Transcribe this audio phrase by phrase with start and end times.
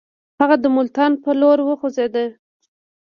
[0.39, 2.25] هغه د ملتان پر لور وخوځېدی.